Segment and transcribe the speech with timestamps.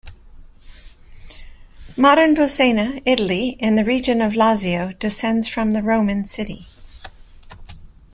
[1.95, 6.67] Modern Bolsena, Italy, in the region of Lazio, descends from the Roman city.